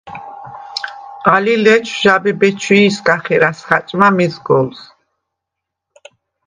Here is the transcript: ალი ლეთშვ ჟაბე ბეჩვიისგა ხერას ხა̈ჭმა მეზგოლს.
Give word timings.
ალი 1.33 1.55
ლეთშვ 1.63 1.95
ჟაბე 2.01 2.31
ბეჩვიისგა 2.39 3.15
ხერას 3.23 3.59
ხა̈ჭმა 3.67 4.07
მეზგოლს. 4.17 4.81